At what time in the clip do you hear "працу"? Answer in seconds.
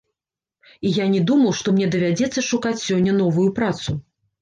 3.63-4.01